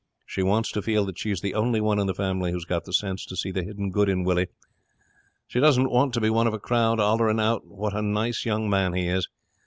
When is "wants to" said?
0.41-0.81